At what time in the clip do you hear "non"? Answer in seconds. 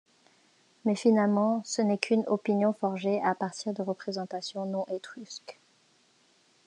4.65-4.83